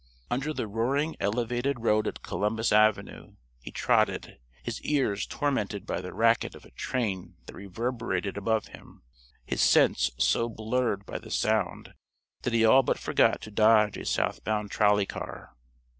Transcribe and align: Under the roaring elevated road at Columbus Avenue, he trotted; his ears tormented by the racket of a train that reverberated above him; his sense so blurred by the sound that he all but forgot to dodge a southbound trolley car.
Under 0.31 0.51
the 0.51 0.65
roaring 0.67 1.15
elevated 1.19 1.81
road 1.81 2.07
at 2.07 2.23
Columbus 2.23 2.71
Avenue, 2.71 3.35
he 3.59 3.69
trotted; 3.69 4.39
his 4.63 4.81
ears 4.81 5.27
tormented 5.27 5.85
by 5.85 6.01
the 6.01 6.11
racket 6.11 6.55
of 6.55 6.65
a 6.65 6.71
train 6.71 7.35
that 7.45 7.53
reverberated 7.53 8.35
above 8.35 8.69
him; 8.69 9.03
his 9.45 9.61
sense 9.61 10.09
so 10.17 10.49
blurred 10.49 11.05
by 11.05 11.19
the 11.19 11.29
sound 11.29 11.93
that 12.41 12.53
he 12.53 12.65
all 12.65 12.81
but 12.81 12.97
forgot 12.97 13.41
to 13.41 13.51
dodge 13.51 13.95
a 13.95 14.03
southbound 14.03 14.71
trolley 14.71 15.05
car. 15.05 15.55